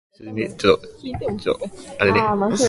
[0.01, 0.01] 今度のデートは、シルバー人材サポートセンターに
[2.21, 2.57] 行こう。